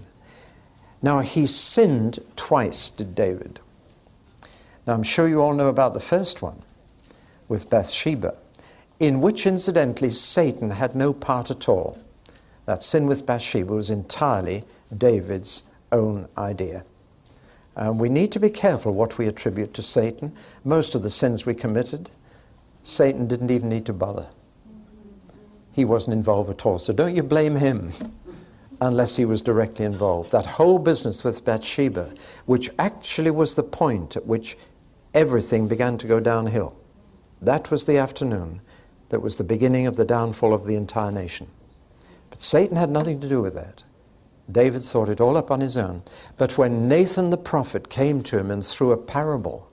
[1.04, 3.60] Now, he sinned twice, did David.
[4.86, 6.62] Now, I'm sure you all know about the first one
[7.48, 8.36] with Bathsheba,
[9.00, 11.98] in which, incidentally, Satan had no part at all.
[12.66, 14.64] That sin with Bathsheba was entirely
[14.96, 16.86] David's own idea.
[17.76, 20.34] Um, we need to be careful what we attribute to Satan.
[20.64, 22.12] Most of the sins we committed,
[22.84, 24.28] Satan didn't even need to bother.
[25.72, 26.78] He wasn't involved at all.
[26.78, 27.90] So don't you blame him
[28.82, 30.32] unless he was directly involved.
[30.32, 32.14] That whole business with Bathsheba,
[32.46, 34.56] which actually was the point at which
[35.14, 36.76] everything began to go downhill,
[37.42, 38.62] that was the afternoon
[39.10, 41.48] that was the beginning of the downfall of the entire nation.
[42.30, 43.84] But Satan had nothing to do with that.
[44.52, 46.04] David thought it all up on his own.
[46.38, 49.70] But when Nathan the prophet came to him and through a parable,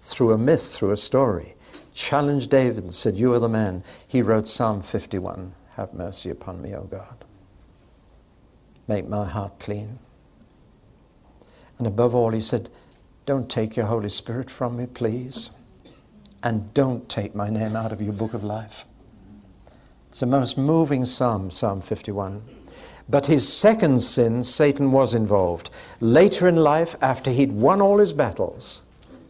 [0.00, 1.54] through a myth, through a story,
[1.94, 6.60] challenged David and said, You are the man, he wrote Psalm 51 Have mercy upon
[6.60, 7.24] me, O God.
[8.88, 9.98] Make my heart clean.
[11.78, 12.70] And above all, he said,
[13.30, 15.52] Don't take your Holy Spirit from me, please.
[16.42, 18.86] And don't take my name out of your book of life.
[20.08, 22.42] It's a most moving psalm, Psalm 51.
[23.08, 25.70] But his second sin, Satan was involved.
[26.00, 28.82] Later in life, after he'd won all his battles,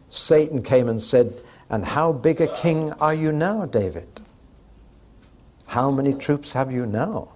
[0.09, 4.19] Satan came and said, And how big a king are you now, David?
[5.67, 7.33] How many troops have you now?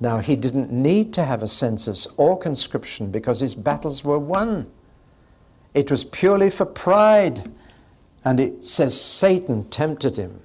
[0.00, 4.72] Now, he didn't need to have a census or conscription because his battles were won.
[5.74, 7.50] It was purely for pride.
[8.24, 10.40] And it says Satan tempted him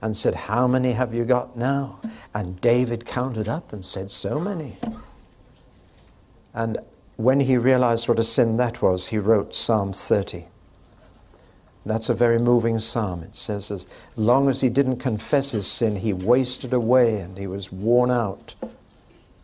[0.00, 2.00] and said, How many have you got now?
[2.34, 4.76] And David counted up and said, So many.
[6.54, 6.78] And
[7.16, 10.46] when he realized what a sin that was, he wrote Psalm 30.
[11.84, 13.22] That's a very moving psalm.
[13.22, 17.46] It says, as long as he didn't confess his sin, he wasted away and he
[17.46, 18.54] was worn out.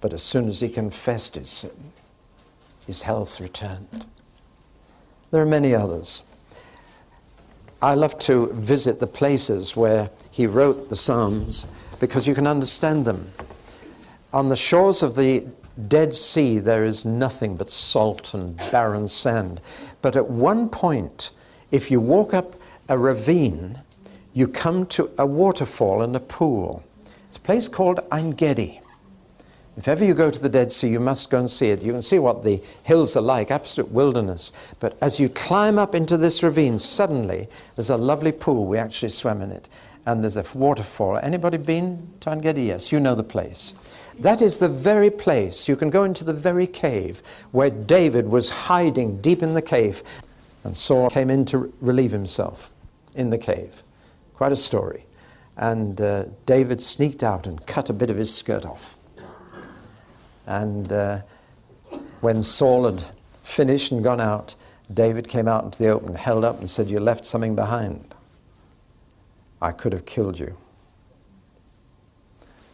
[0.00, 1.92] But as soon as he confessed his sin,
[2.86, 4.06] his health returned.
[5.34, 6.22] There are many others.
[7.82, 11.66] I love to visit the places where he wrote the Psalms
[11.98, 13.32] because you can understand them.
[14.32, 15.44] On the shores of the
[15.88, 19.60] Dead Sea, there is nothing but salt and barren sand.
[20.02, 21.32] But at one point,
[21.72, 22.54] if you walk up
[22.88, 23.80] a ravine,
[24.34, 26.84] you come to a waterfall and a pool.
[27.26, 28.80] It's a place called Ein Gedi.
[29.76, 31.82] If ever you go to the Dead Sea, you must go and see it.
[31.82, 34.52] You can see what the hills are like, absolute wilderness.
[34.78, 38.66] But as you climb up into this ravine, suddenly there's a lovely pool.
[38.66, 39.68] We actually swam in it.
[40.06, 41.18] And there's a waterfall.
[41.18, 42.64] Anybody been to Ein Gedi?
[42.64, 43.74] Yes, you know the place.
[44.20, 45.68] That is the very place.
[45.68, 50.04] You can go into the very cave where David was hiding deep in the cave.
[50.62, 52.72] And Saul came in to relieve himself
[53.14, 53.82] in the cave.
[54.34, 55.04] Quite a story.
[55.56, 58.98] And uh, David sneaked out and cut a bit of his skirt off
[60.46, 61.18] and uh,
[62.20, 63.02] when Saul had
[63.42, 64.56] finished and gone out,
[64.92, 68.14] David came out into the open, held up, and said, You left something behind.
[69.62, 70.56] I could have killed you.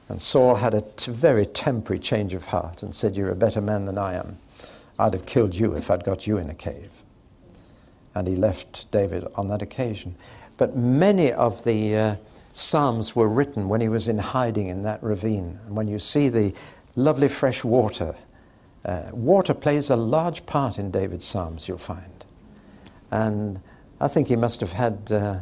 [0.08, 3.60] And Saul had a t- very temporary change of heart and said, You're a better
[3.60, 4.38] man than I am.
[4.98, 7.02] I'd have killed you if I'd got you in a cave.
[8.14, 10.16] And he left David on that occasion.
[10.56, 12.16] But many of the uh,
[12.52, 15.60] Psalms were written when he was in hiding in that ravine.
[15.66, 16.54] And when you see the
[16.96, 18.14] lovely fresh water.
[18.84, 22.24] Uh, water plays a large part in David's Psalms, you'll find.
[23.10, 23.60] And
[24.00, 25.40] I think he must have had uh,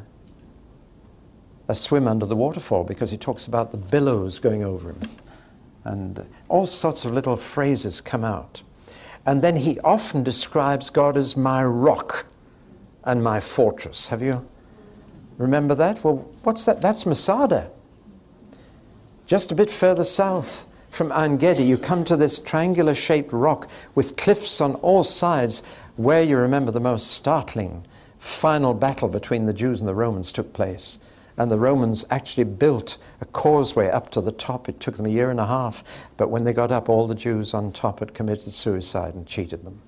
[1.68, 5.00] a swim under the waterfall because he talks about the billows going over him.
[5.84, 8.62] And all sorts of little phrases come out.
[9.24, 12.26] And then he often describes God as my rock
[13.04, 14.08] and my fortress.
[14.08, 14.46] Have you
[15.36, 16.02] remember that?
[16.02, 16.80] Well, what's that?
[16.80, 17.70] That's Masada.
[19.26, 23.70] Just a bit further south from En Gedi, you come to this triangular shaped rock
[23.94, 25.62] with cliffs on all sides,
[25.96, 27.84] where you remember the most startling
[28.18, 30.98] final battle between the Jews and the Romans took place.
[31.36, 34.68] And the Romans actually built a causeway up to the top.
[34.68, 36.08] It took them a year and a half.
[36.16, 39.64] But when they got up, all the Jews on top had committed suicide and cheated
[39.64, 39.80] them.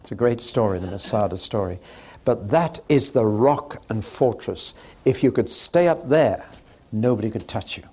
[0.00, 1.78] It's a great story, the Masada story.
[2.26, 4.74] But that is the rock and fortress.
[5.06, 6.44] If you could stay up there,
[6.92, 7.84] nobody could touch you.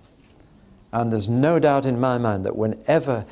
[0.96, 3.26] And there's no doubt in my mind that whenever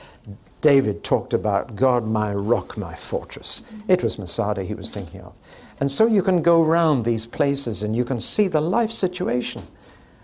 [0.59, 5.37] David talked about God, my rock, my fortress, it was Masada he was thinking of.
[5.79, 9.61] And so you can go around these places and you can see the life situation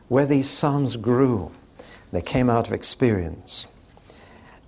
[0.10, 1.49] where these Psalms grew.
[2.12, 3.69] They came out of experience.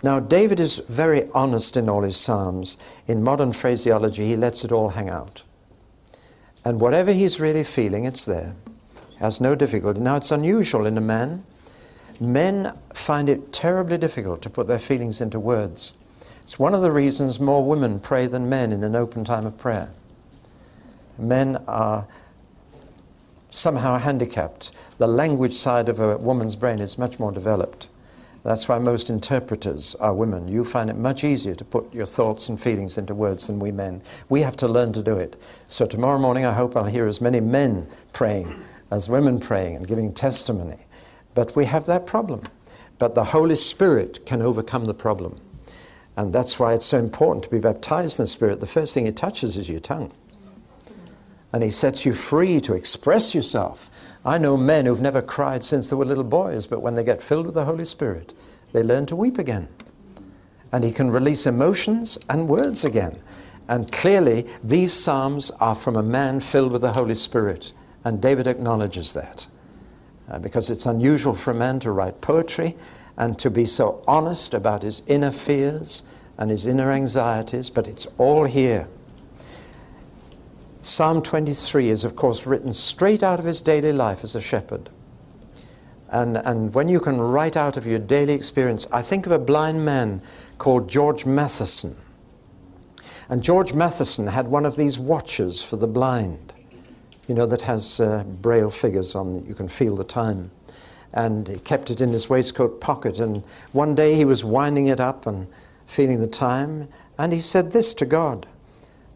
[0.01, 2.77] Now, David is very honest in all his Psalms.
[3.05, 5.43] In modern phraseology, he lets it all hang out.
[6.63, 8.55] And whatever he's really feeling, it's there.
[9.19, 9.99] Has no difficulty.
[9.99, 11.43] Now, it's unusual in a man.
[12.21, 15.93] Men find it terribly difficult to put their feelings into words.
[16.43, 19.57] It's one of the reasons more women pray than men in an open time of
[19.57, 19.89] prayer.
[21.17, 22.05] Men are
[23.49, 24.71] somehow handicapped.
[24.99, 27.89] The language side of a woman's brain is much more developed.
[28.43, 30.47] That's why most interpreters are women.
[30.47, 33.71] You find it much easier to put your thoughts and feelings into words than we
[33.71, 34.03] men.
[34.29, 35.41] We have to learn to do it.
[35.67, 38.53] So tomorrow morning, I hope I'll hear as many men praying
[38.91, 40.85] as women praying and giving testimony.
[41.33, 42.43] But we have that problem.
[42.99, 45.35] But the Holy Spirit can overcome the problem.
[46.17, 48.59] And that's why it's so important to be baptized in the Spirit.
[48.59, 50.11] The first thing He touches is your tongue.
[51.53, 53.89] And He sets you free to express yourself.
[54.23, 57.23] I know men who've never cried since they were little boys, but when they get
[57.23, 58.33] filled with the Holy Spirit,
[58.71, 59.67] they learn to weep again.
[60.71, 63.19] And He can release emotions and words again.
[63.67, 67.73] And clearly, these Psalms are from a man filled with the Holy Spirit.
[68.03, 69.47] And David acknowledges that.
[70.31, 72.77] Uh, because it's unusual for a man to write poetry
[73.17, 76.03] and to be so honest about his inner fears
[76.37, 78.87] and his inner anxieties, but it's all here.
[80.81, 84.89] Psalm 23 is, of course, written straight out of his daily life as a shepherd.
[86.07, 89.39] And, and when you can write out of your daily experience, I think of a
[89.39, 90.21] blind man
[90.57, 91.97] called George Matheson.
[93.27, 96.53] And George Matheson had one of these watches for the blind,
[97.31, 99.45] you know, that has uh, braille figures on it.
[99.45, 100.51] You can feel the time.
[101.13, 103.19] And he kept it in his waistcoat pocket.
[103.19, 105.47] And one day he was winding it up and
[105.85, 106.89] feeling the time.
[107.17, 108.47] And he said this to God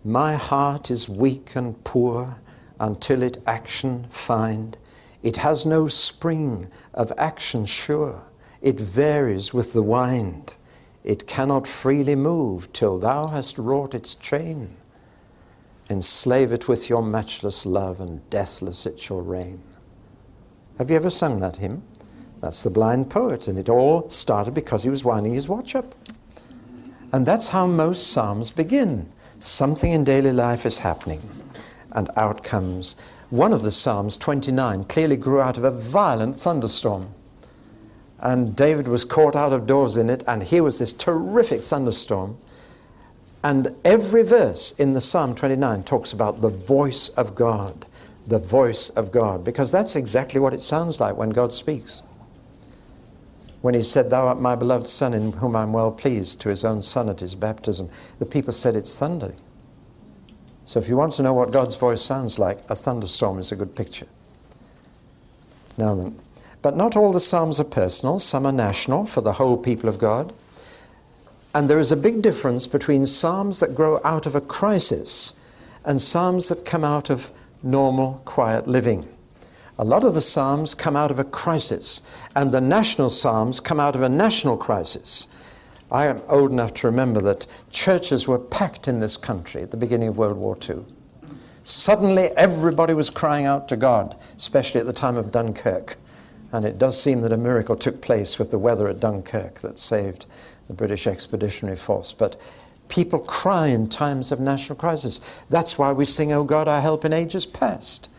[0.05, 2.37] my heart is weak and poor
[2.79, 4.77] until it action find.
[5.21, 8.23] It has no spring of action sure.
[8.61, 10.55] It varies with the wind.
[11.03, 14.77] It cannot freely move till thou hast wrought its chain.
[15.89, 19.61] Enslave it with your matchless love, and deathless it shall reign.
[20.77, 21.83] Have you ever sung that hymn?
[22.41, 25.95] That's the blind poet, and it all started because he was winding his watch up.
[27.11, 29.09] And that's how most Psalms begin.
[29.39, 31.21] Something in daily life is happening,
[31.91, 32.95] and out comes.
[33.29, 37.09] One of the Psalms, 29, clearly grew out of a violent thunderstorm.
[38.19, 42.37] And David was caught out of doors in it, and here was this terrific thunderstorm.
[43.45, 47.85] And every verse in the Psalm 29 talks about the voice of God,
[48.25, 52.01] the voice of God, because that's exactly what it sounds like when God speaks.
[53.61, 56.65] When he said, Thou art my beloved Son, in whom I'm well pleased, to his
[56.65, 59.39] own Son at his baptism, the people said, It's thundering.
[60.63, 63.55] So if you want to know what God's voice sounds like, a thunderstorm is a
[63.55, 64.07] good picture.
[65.77, 66.19] Now then,
[66.63, 69.99] but not all the Psalms are personal, some are national for the whole people of
[69.99, 70.33] God.
[71.55, 75.33] And there is a big difference between Psalms that grow out of a crisis
[75.85, 77.31] and Psalms that come out of
[77.63, 79.07] normal, quiet living.
[79.79, 82.01] A lot of the Psalms come out of a crisis,
[82.35, 85.27] and the national Psalms come out of a national crisis.
[85.89, 89.77] I am old enough to remember that churches were packed in this country at the
[89.77, 90.83] beginning of World War II.
[91.63, 95.95] Suddenly, everybody was crying out to God, especially at the time of Dunkirk.
[96.51, 99.79] And it does seem that a miracle took place with the weather at Dunkirk that
[99.79, 100.25] saved
[100.67, 102.13] the British Expeditionary Force.
[102.13, 102.39] But
[102.87, 105.43] people cry in times of national crisis.
[105.49, 108.09] That's why we sing, O God, our help in ages past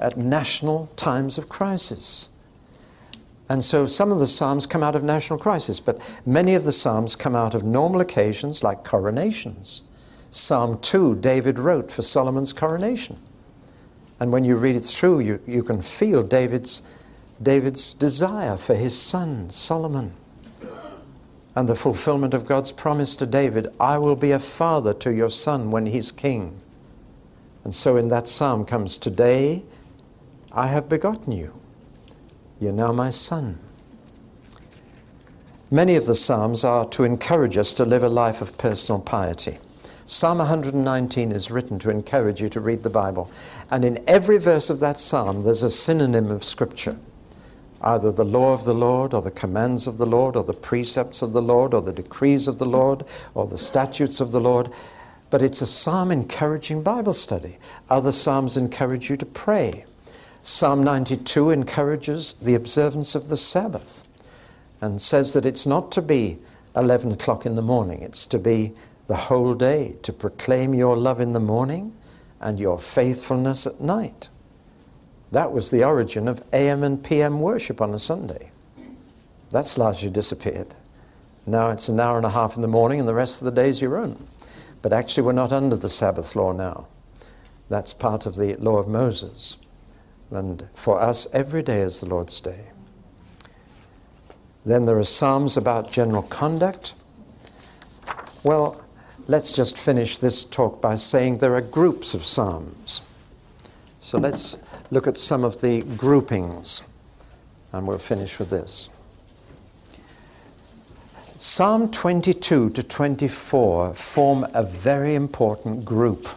[0.00, 2.28] at national times of crisis.
[3.48, 6.72] And so some of the Psalms come out of national crisis, but many of the
[6.72, 9.82] Psalms come out of normal occasions like coronations.
[10.30, 13.18] Psalm 2, David wrote for Solomon's coronation.
[14.20, 16.82] And when you read it through, you, you can feel David's,
[17.42, 20.12] David's desire for his son, Solomon.
[21.58, 25.28] And the fulfillment of God's promise to David I will be a father to your
[25.28, 26.60] son when he's king.
[27.64, 29.64] And so in that psalm comes today,
[30.52, 31.58] I have begotten you.
[32.60, 33.58] You're now my son.
[35.68, 39.58] Many of the Psalms are to encourage us to live a life of personal piety.
[40.06, 43.32] Psalm 119 is written to encourage you to read the Bible.
[43.68, 46.96] And in every verse of that psalm, there's a synonym of Scripture
[47.80, 51.22] either the law of the Lord, or the commands of the Lord, or the precepts
[51.22, 53.04] of the Lord, or the decrees of the Lord,
[53.34, 54.70] or the statutes of the Lord.
[55.30, 57.58] But it's a psalm encouraging Bible study.
[57.90, 59.84] Other psalms encourage you to pray.
[60.42, 64.04] Psalm 92 encourages the observance of the Sabbath
[64.80, 66.38] and says that it's not to be
[66.76, 68.72] 11 o'clock in the morning, it's to be
[69.08, 71.94] the whole day, to proclaim your love in the morning
[72.40, 74.28] and your faithfulness at night.
[75.32, 78.50] That was the origin of AM and PM worship on a Sunday.
[79.50, 80.74] That's largely disappeared.
[81.46, 83.62] Now it's an hour and a half in the morning, and the rest of the
[83.62, 84.26] day is your own.
[84.82, 86.86] But actually, we're not under the Sabbath law now.
[87.68, 89.56] That's part of the law of Moses.
[90.30, 92.70] And for us, every day is the Lord's day.
[94.64, 96.94] Then there are Psalms about general conduct.
[98.44, 98.82] Well,
[99.26, 103.00] let's just finish this talk by saying there are groups of Psalms.
[103.98, 104.56] So let's
[104.90, 106.82] look at some of the groupings,
[107.72, 108.88] and we'll finish with this.
[111.38, 116.28] Psalm 22 to 24 form a very important group.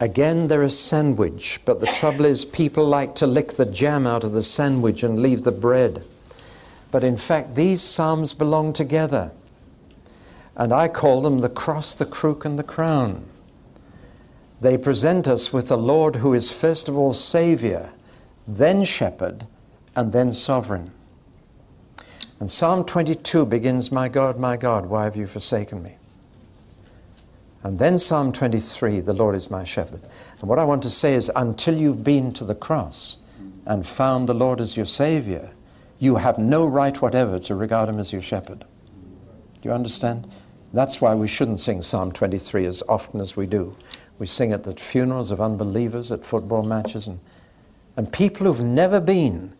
[0.00, 4.24] Again, they're a sandwich, but the trouble is, people like to lick the jam out
[4.24, 6.02] of the sandwich and leave the bread.
[6.90, 9.30] But in fact, these Psalms belong together.
[10.56, 13.24] And I call them the cross, the crook, and the crown.
[14.62, 17.92] They present us with a Lord who is first of all Savior,
[18.46, 19.48] then Shepherd,
[19.96, 20.92] and then Sovereign.
[22.38, 25.96] And Psalm 22 begins, My God, my God, why have you forsaken me?
[27.64, 30.00] And then Psalm 23, The Lord is my shepherd.
[30.38, 33.16] And what I want to say is, until you've been to the cross
[33.66, 35.50] and found the Lord as your Savior,
[35.98, 38.60] you have no right whatever to regard Him as your shepherd.
[38.60, 40.28] Do you understand?
[40.72, 43.76] That's why we shouldn't sing Psalm 23 as often as we do.
[44.18, 47.20] We sing at funerals of unbelievers, at football matches, and,
[47.96, 49.54] and people who've never been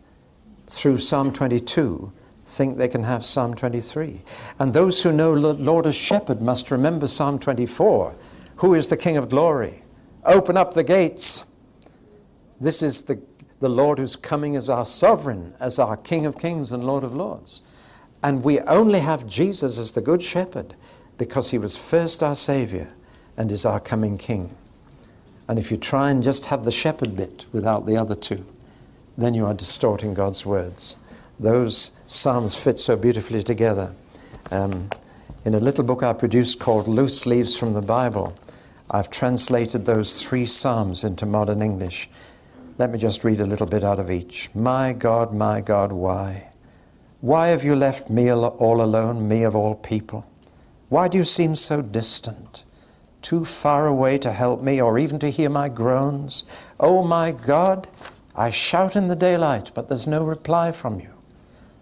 [0.67, 2.13] through Psalm 22
[2.45, 4.23] think they can have Psalm 23.
[4.59, 8.15] And those who know Lord as shepherd must remember Psalm 24
[8.57, 9.83] Who is the King of glory?
[10.25, 11.45] Open up the gates.
[12.61, 13.21] This is the,
[13.61, 17.15] the Lord who's coming as our sovereign, as our King of kings and Lord of
[17.15, 17.63] lords.
[18.23, 20.77] And we only have Jesus as the good shepherd
[21.19, 22.93] because he was first our Savior
[23.37, 24.55] and is our coming King.
[25.49, 28.47] And if you try and just have the shepherd bit without the other two,
[29.19, 30.97] then you are distorting God's words
[31.43, 33.95] those psalms fit so beautifully together.
[34.51, 34.89] Um,
[35.45, 38.37] in a little book I produced called Loose Leaves from the Bible,
[38.91, 42.09] I've translated those three psalms into modern English.
[42.79, 44.51] Let me just read a little bit out of each.
[44.55, 46.53] My God, my God, why?
[47.21, 50.27] Why have you left me all alone, me of all people?
[50.89, 52.65] Why do you seem so distant?
[53.23, 56.43] Too far away to help me or even to hear my groans?
[56.81, 57.87] Oh my God,
[58.35, 61.11] I shout in the daylight, but there's no reply from you.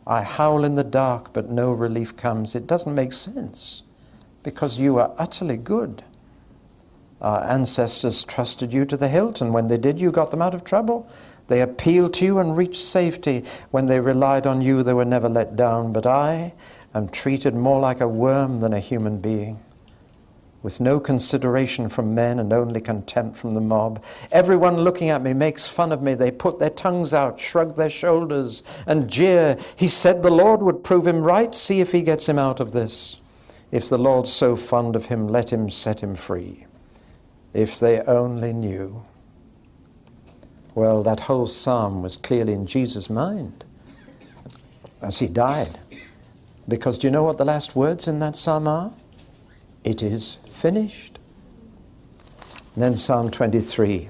[0.07, 2.55] I howl in the dark, but no relief comes.
[2.55, 3.85] It doesn't make sense
[4.43, 6.05] because you are utterly good.
[7.23, 10.55] Our ancestors trusted you to the hilt, and when they did, you got them out
[10.55, 11.09] of trouble.
[11.49, 13.45] They appealed to you and reached safety.
[13.71, 15.93] When they relied on you, they were never let down.
[15.93, 16.53] But I
[16.95, 19.61] am treated more like a worm than a human being
[20.63, 24.05] with no consideration from men and only contempt from the mob.
[24.31, 26.15] Everyone looking at me makes fun of me.
[26.15, 29.57] They put their tongues out, shrug their shoulders, and jeer.
[29.77, 31.55] He said the Lord would prove him right.
[31.55, 33.21] See if he gets him out of this.
[33.71, 36.67] If the Lord's so fond of him, let him set him free.
[37.55, 39.03] If they only knew.
[40.75, 43.65] Well, that whole psalm was clearly in Jesus' mind
[45.03, 45.79] as he died.
[46.69, 48.93] Because do you know what the last words in that psalm are?
[49.83, 51.19] It is finished.
[52.75, 54.09] And then Psalm 23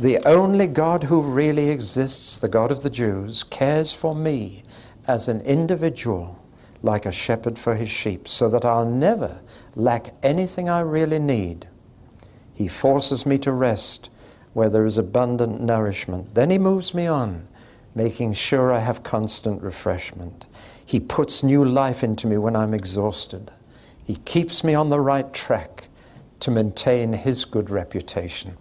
[0.00, 4.64] The only God who really exists, the God of the Jews, cares for me
[5.06, 6.38] as an individual
[6.82, 9.40] like a shepherd for his sheep, so that I'll never
[9.76, 11.68] lack anything I really need.
[12.52, 14.10] He forces me to rest
[14.52, 16.34] where there is abundant nourishment.
[16.34, 17.46] Then he moves me on,
[17.94, 20.46] making sure I have constant refreshment.
[20.84, 23.52] He puts new life into me when I'm exhausted.
[24.04, 25.88] He keeps me on the right track
[26.42, 28.56] to maintain his good reputation.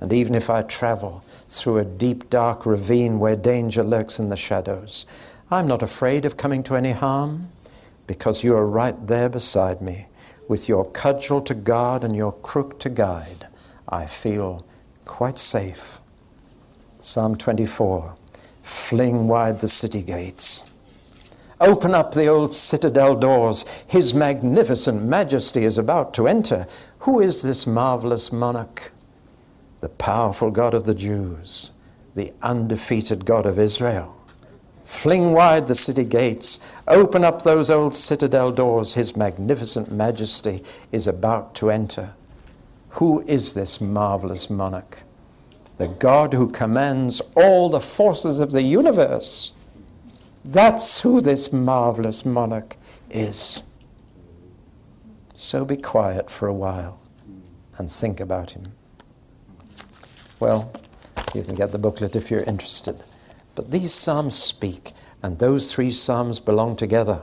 [0.00, 4.36] And even if I travel through a deep, dark ravine where danger lurks in the
[4.36, 5.04] shadows,
[5.50, 7.52] I'm not afraid of coming to any harm
[8.06, 10.06] because you are right there beside me
[10.48, 13.46] with your cudgel to guard and your crook to guide.
[13.86, 14.66] I feel
[15.04, 16.00] quite safe.
[16.98, 18.16] Psalm 24
[18.62, 20.69] Fling wide the city gates
[21.60, 23.84] Open up the old citadel doors.
[23.86, 26.66] His magnificent majesty is about to enter.
[27.00, 28.92] Who is this marvelous monarch?
[29.80, 31.70] The powerful God of the Jews,
[32.14, 34.16] the undefeated God of Israel.
[34.84, 36.58] Fling wide the city gates.
[36.88, 38.94] Open up those old citadel doors.
[38.94, 42.14] His magnificent majesty is about to enter.
[42.94, 45.02] Who is this marvelous monarch?
[45.78, 49.52] The God who commands all the forces of the universe.
[50.44, 52.76] That's who this marvelous monarch
[53.10, 53.62] is.
[55.34, 57.00] So be quiet for a while
[57.78, 58.64] and think about him.
[60.38, 60.72] Well,
[61.34, 63.02] you can get the booklet if you're interested.
[63.54, 67.20] But these Psalms speak And those three Psalms belong together.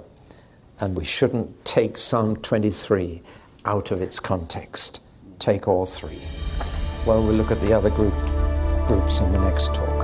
[0.80, 3.24] And we shouldn't take Psalm 23
[3.66, 5.02] out of its context.
[5.40, 6.22] Take all three.
[7.08, 8.14] Well, we'll look at the other group,
[8.88, 9.97] groups in the next talk.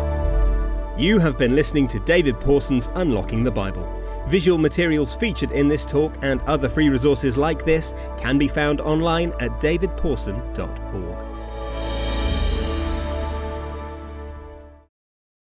[0.96, 3.92] You have been listening to David Pawson's Unlocking the Bible.
[4.28, 8.80] Visual materials featured in this talk and other free resources like this can be found
[8.80, 11.13] online at davidpawson.org.